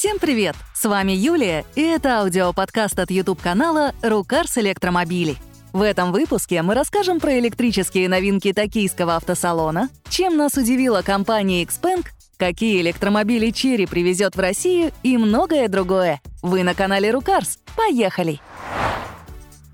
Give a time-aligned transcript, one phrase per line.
[0.00, 0.56] Всем привет!
[0.74, 5.36] С вами Юлия, и это аудиоподкаст от YouTube-канала «Рукарс Электромобили».
[5.74, 12.06] В этом выпуске мы расскажем про электрические новинки токийского автосалона, чем нас удивила компания Xpeng,
[12.38, 16.22] какие электромобили Черри привезет в Россию и многое другое.
[16.40, 17.58] Вы на канале Рукарс.
[17.76, 18.40] Поехали!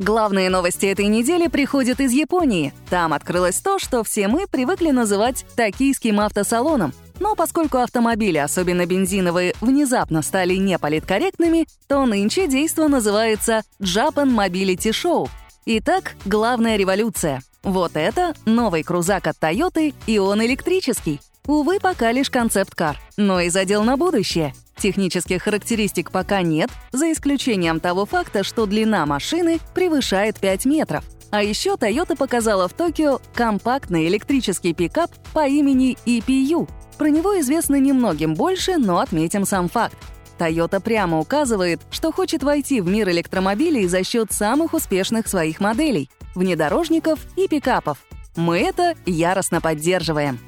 [0.00, 2.74] Главные новости этой недели приходят из Японии.
[2.90, 6.92] Там открылось то, что все мы привыкли называть токийским автосалоном.
[7.20, 15.28] Но поскольку автомобили, особенно бензиновые, внезапно стали неполиткорректными, то нынче действо называется Japan Mobility Show.
[15.66, 17.42] Итак, главная революция.
[17.62, 21.20] Вот это новый крузак от Toyota, и он электрический.
[21.46, 24.52] Увы, пока лишь концепт-кар, но и задел на будущее.
[24.76, 31.04] Технических характеристик пока нет, за исключением того факта, что длина машины превышает 5 метров.
[31.30, 36.68] А еще Toyota показала в Токио компактный электрический пикап по имени EPU.
[36.98, 39.96] Про него известно немногим больше, но отметим сам факт.
[40.38, 46.10] Toyota прямо указывает, что хочет войти в мир электромобилей за счет самых успешных своих моделей—
[46.34, 47.98] внедорожников и пикапов.
[48.36, 50.38] Мы это яростно поддерживаем.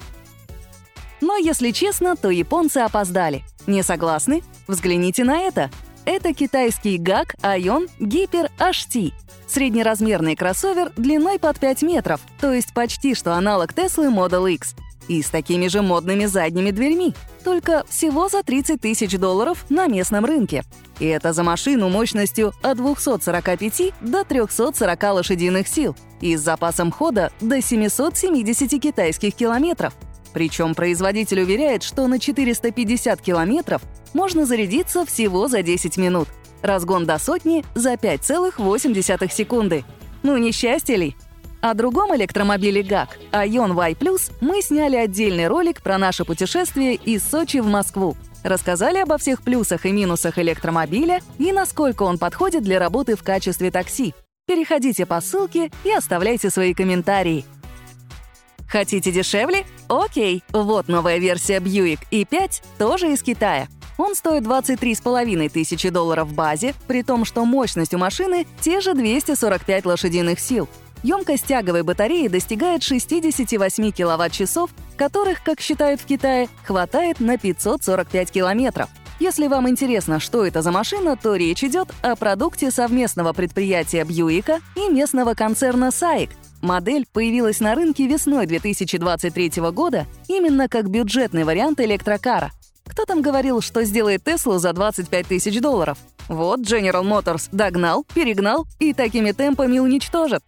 [1.20, 3.44] Но, если честно, то японцы опоздали.
[3.66, 4.42] Не согласны?
[4.66, 5.70] Взгляните на это.
[6.04, 9.12] Это китайский GAC Ion Hyper HT.
[9.46, 14.74] Среднеразмерный кроссовер длиной под 5 метров, то есть почти что аналог Tesla Model X.
[15.08, 17.14] И с такими же модными задними дверьми,
[17.44, 20.64] только всего за 30 тысяч долларов на местном рынке.
[21.00, 27.32] И это за машину мощностью от 245 до 340 лошадиных сил и с запасом хода
[27.40, 29.94] до 770 китайских километров–
[30.32, 33.82] причем производитель уверяет, что на 450 километров
[34.14, 36.28] можно зарядиться всего за 10 минут.
[36.62, 39.84] Разгон до сотни за 5,8 секунды.
[40.22, 41.16] Ну не счастье ли?
[41.60, 43.96] О другом электромобиле ГАК, Ion Y+,
[44.40, 48.16] мы сняли отдельный ролик про наше путешествие из Сочи в Москву.
[48.44, 53.72] Рассказали обо всех плюсах и минусах электромобиля и насколько он подходит для работы в качестве
[53.72, 54.14] такси.
[54.46, 57.44] Переходите по ссылке и оставляйте свои комментарии.
[58.68, 59.64] Хотите дешевле?
[59.88, 63.66] Окей, вот новая версия Buick i5, тоже из Китая.
[63.96, 68.94] Он стоит 23,5 тысячи долларов в базе, при том, что мощность у машины те же
[68.94, 70.68] 245 лошадиных сил.
[71.02, 78.88] Емкость тяговой батареи достигает 68 киловатт-часов, которых, как считают в Китае, хватает на 545 километров.
[79.20, 84.60] Если вам интересно, что это за машина, то речь идет о продукте совместного предприятия Бьюика
[84.76, 91.80] и местного концерна SAIC, Модель появилась на рынке весной 2023 года именно как бюджетный вариант
[91.80, 92.50] электрокара.
[92.84, 95.98] Кто там говорил, что сделает Теслу за 25 тысяч долларов?
[96.28, 100.42] Вот General Motors догнал, перегнал и такими темпами уничтожит.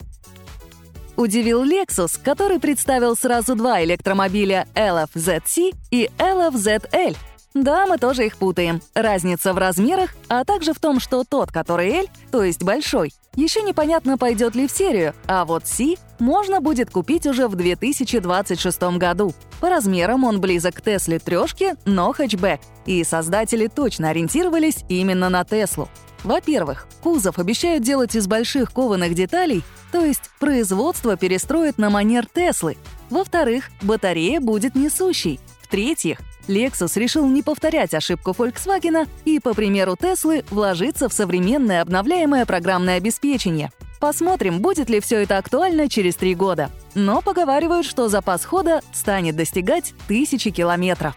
[1.20, 7.14] Удивил Lexus, который представил сразу два электромобиля LF-ZC и LF-ZL—
[7.54, 8.80] да, мы тоже их путаем.
[8.94, 13.62] Разница в размерах, а также в том, что тот, который L, то есть большой, еще
[13.62, 19.34] непонятно, пойдет ли в серию, а вот C можно будет купить уже в 2026 году.
[19.60, 25.44] По размерам он близок к Тесле трешке, но хэтчбэк, и создатели точно ориентировались именно на
[25.44, 25.88] Теслу.
[26.24, 32.76] Во-первых, кузов обещают делать из больших кованых деталей, то есть производство перестроит на манер Теслы.
[33.08, 35.40] Во-вторых, батарея будет несущей.
[35.62, 42.44] В-третьих, Lexus решил не повторять ошибку Volkswagen и, по примеру Теслы, вложиться в современное обновляемое
[42.44, 43.70] программное обеспечение.
[44.00, 46.70] Посмотрим, будет ли все это актуально через три года.
[46.94, 51.14] Но поговаривают, что запас хода станет достигать тысячи километров.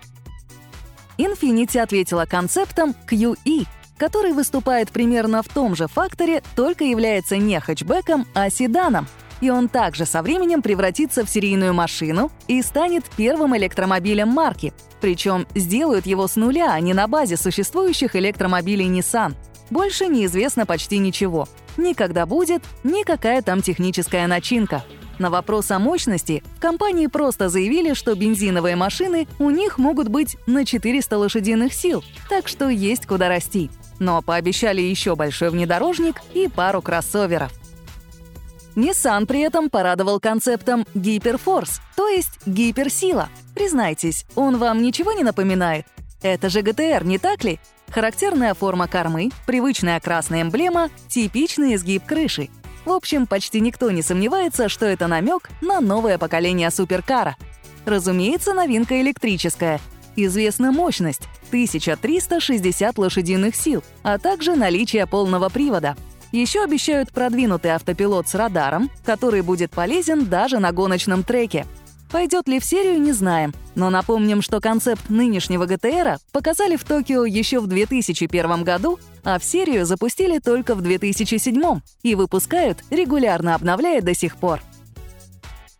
[1.17, 3.67] Infiniti ответила концептом QE,
[4.03, 9.07] который выступает примерно в том же факторе, только является не хэтчбеком, а седаном—
[9.39, 14.73] и он также со временем превратится в серийную машину и станет первым электромобилем марки.
[15.01, 19.35] Причем сделают его с нуля, а не на базе существующих электромобилей Nissan.
[19.69, 21.49] Больше неизвестно почти ничего.
[21.75, 24.83] Никогда будет, никакая там техническая начинка.
[25.19, 30.65] На вопрос о мощности компании просто заявили, что бензиновые машины у них могут быть на
[30.65, 33.69] 400 лошадиных сил, так что есть куда расти.
[33.99, 37.51] Но пообещали еще большой внедорожник и пару кроссоверов.
[38.75, 43.29] Nissan при этом порадовал концептом гиперфорс, то есть гиперсила.
[43.53, 45.85] Признайтесь, он вам ничего не напоминает?
[46.23, 47.59] Это же ГТР, не так ли?
[47.89, 52.49] Характерная форма кормы, привычная красная эмблема, типичный изгиб крыши.
[52.85, 57.37] В общем, почти никто не сомневается, что это намек на новое поколение суперкара.
[57.85, 59.79] Разумеется, новинка электрическая.
[60.15, 65.95] Известна мощность— 1360 лошадиных сил, а также наличие полного привода—
[66.33, 71.67] еще обещают продвинутый автопилот с радаром, который будет полезен даже на гоночном треке.
[72.11, 73.53] Пойдет ли в серию, не знаем.
[73.75, 79.43] Но напомним, что концепт нынешнего ГТР показали в Токио еще в 2001 году, а в
[79.43, 84.59] серию запустили только в 2007 и выпускают, регулярно обновляя до сих пор.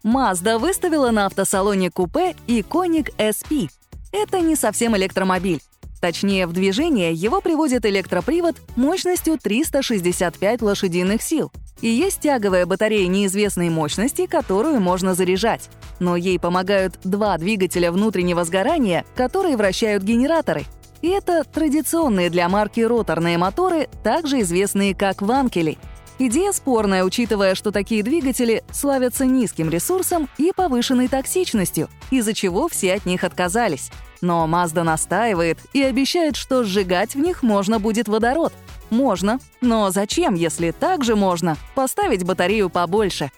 [0.04, 3.70] Mazda выставила на автосалоне купе Iconic SP.
[4.14, 5.60] Это не совсем электромобиль.
[6.00, 11.52] Точнее, в движение его приводит электропривод мощностью 365 лошадиных сил.
[11.82, 15.70] И есть тяговая батарея неизвестной мощности, которую можно заряжать.
[16.00, 20.66] Но ей помогают два двигателя внутреннего сгорания, которые вращают генераторы.
[21.02, 25.78] И это традиционные для марки роторные моторы, также известные как ванкели—
[26.26, 32.94] Идея спорная, учитывая, что такие двигатели славятся низким ресурсом и повышенной токсичностью, из-за чего все
[32.94, 33.92] от них отказались.
[34.22, 38.54] Но Mazda настаивает и обещает, что сжигать в них можно будет водород.
[38.90, 43.30] Можно, но зачем, если также можно поставить батарею побольше?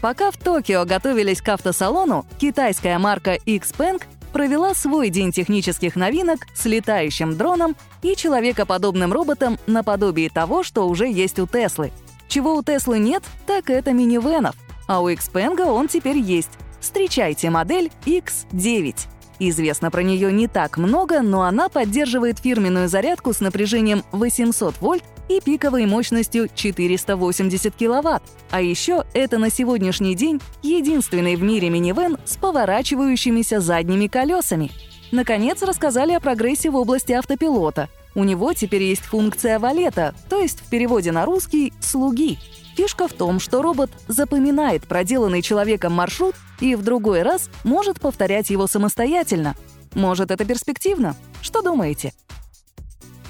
[0.00, 4.02] Пока в Токио готовились к автосалону, китайская марка Xpeng
[4.32, 11.08] провела свой день технических новинок с летающим дроном и человекоподобным роботом наподобие того, что уже
[11.08, 11.92] есть у Теслы.
[12.28, 14.56] Чего у Теслы нет, так это минивенов,
[14.86, 16.50] а у Xpeng он теперь есть.
[16.80, 19.15] Встречайте модель X9.
[19.38, 25.04] Известно про нее не так много, но она поддерживает фирменную зарядку с напряжением 800 вольт
[25.28, 28.22] и пиковой мощностью 480 киловатт.
[28.50, 34.70] А еще это на сегодняшний день единственный в мире минивэн с поворачивающимися задними колесами.
[35.12, 37.88] Наконец, рассказали о прогрессе в области автопилота.
[38.16, 42.38] У него теперь есть функция валета, то есть в переводе на русский «слуги».
[42.74, 48.48] Фишка в том, что робот запоминает проделанный человеком маршрут и в другой раз может повторять
[48.48, 49.54] его самостоятельно.
[49.94, 51.14] Может, это перспективно?
[51.42, 52.14] Что думаете?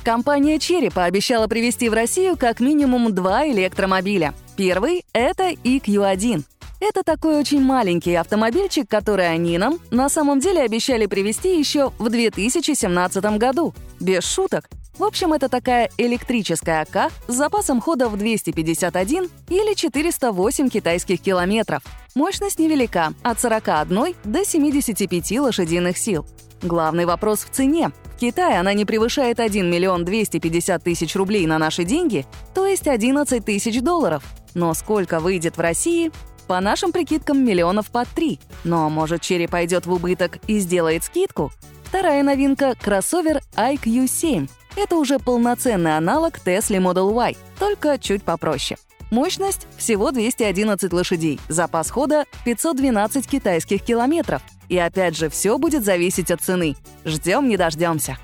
[0.04, 4.34] Компания Cherry пообещала привезти в Россию как минимум два электромобиля.
[4.56, 6.44] Первый— это EQ1.
[6.88, 12.08] Это такой очень маленький автомобильчик, который они нам на самом деле обещали привезти еще в
[12.08, 13.74] 2017 году.
[13.98, 14.68] Без шуток.
[14.96, 21.82] В общем, это такая электрическая АК с запасом хода в 251 или 408 китайских километров.
[22.14, 26.24] Мощность невелика— от 41 до 75 лошадиных сил.
[26.62, 27.90] Главный вопрос в цене.
[28.14, 32.24] В Китае она не превышает 1 миллион 250 тысяч рублей на наши деньги,
[32.54, 34.22] то есть 11 тысяч долларов.
[34.54, 36.12] Но сколько выйдет в России?
[36.46, 38.38] По нашим прикидкам, миллионов под три.
[38.64, 41.50] Но, может, Черри пойдет в убыток и сделает скидку?
[41.84, 44.48] Вторая новинка— кроссовер IQ7.
[44.76, 48.78] Это уже полноценный аналог Tesla Model Y, только чуть попроще.
[49.10, 54.42] Мощность— всего 211 лошадей, запас хода— 512 китайских километров.
[54.68, 56.76] И опять же, все будет зависеть от цены.
[57.04, 58.18] Ждем не дождемся.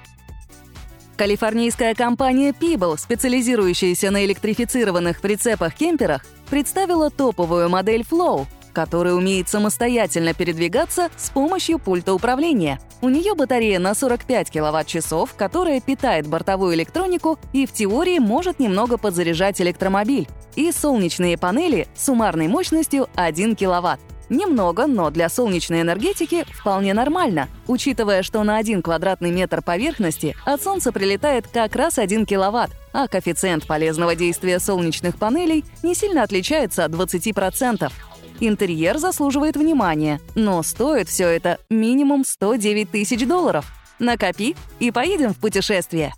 [1.16, 8.44] Калифорнийская компания Peeble, специализирующаяся на электрифицированных прицепах-кемперах, представила топовую модель Flow,
[8.74, 12.78] который умеет самостоятельно передвигаться с помощью пульта управления.
[13.00, 18.98] У нее батарея на 45 киловатт-часов, которая питает бортовую электронику и в теории может немного
[18.98, 20.28] подзаряжать электромобиль.
[20.54, 24.00] И солнечные панели с суммарной мощностью 1 киловатт.
[24.32, 30.62] Немного, но для солнечной энергетики вполне нормально, учитывая, что на 1 квадратный метр поверхности от
[30.62, 36.86] Солнца прилетает как раз 1 киловатт, а коэффициент полезного действия солнечных панелей не сильно отличается
[36.86, 37.92] от 20%.
[38.40, 43.66] Интерьер заслуживает внимания, но стоит все это минимум 109 тысяч долларов.
[43.98, 46.14] Накопи и поедем в путешествие.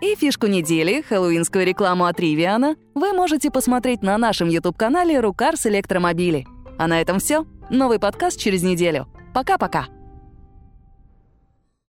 [0.00, 6.46] И фишку недели, хэллоуинскую рекламу от Ривиана, вы можете посмотреть на нашем YouTube-канале «Рукарс Электромобили».
[6.78, 7.46] А на этом все.
[7.70, 9.08] Новый подкаст через неделю.
[9.34, 9.88] Пока-пока.